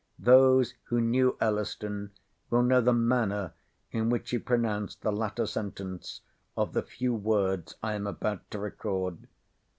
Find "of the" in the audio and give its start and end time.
6.57-6.81